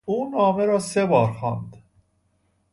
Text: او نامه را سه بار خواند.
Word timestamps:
او 0.05 0.29
نامه 0.29 0.65
را 0.65 0.79
سه 0.79 1.05
بار 1.05 1.31
خواند. 1.33 1.77